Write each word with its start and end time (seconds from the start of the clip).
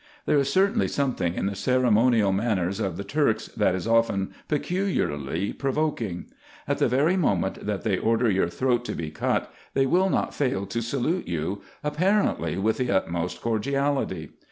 There 0.25 0.39
is 0.39 0.51
certainly 0.51 0.87
something 0.87 1.35
in 1.35 1.45
the 1.45 1.55
ceremonial 1.55 2.31
manners 2.31 2.79
of 2.79 2.97
the 2.97 3.03
Turks, 3.03 3.49
that 3.49 3.75
is 3.75 3.85
often 3.87 4.33
peculiarly 4.47 5.53
provoking. 5.53 6.25
At 6.67 6.79
the 6.79 6.87
very 6.87 7.15
moment 7.15 7.67
that 7.67 7.83
they 7.83 7.99
order 7.99 8.27
your 8.27 8.49
throat 8.49 8.83
to 8.85 8.93
be 8.95 9.11
cut, 9.11 9.53
they 9.75 9.85
will 9.85 10.09
not 10.09 10.33
fail 10.33 10.65
to 10.65 10.81
salute 10.81 11.27
you, 11.27 11.61
apparently, 11.83 12.57
with 12.57 12.77
the 12.77 12.89
utmost 12.89 13.41
cordiality. 13.41 14.31